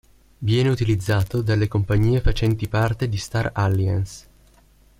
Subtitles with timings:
[0.39, 4.25] Viene utilizzato dalle compagnie facenti parte di Star Alliance.